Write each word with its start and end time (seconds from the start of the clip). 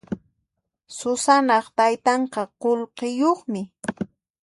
Susanaq 0.97 1.65
taytanqa 1.77 2.43
qullqiyuqmi. 2.61 3.61